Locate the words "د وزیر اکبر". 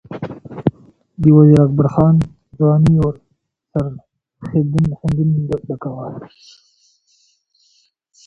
1.21-1.87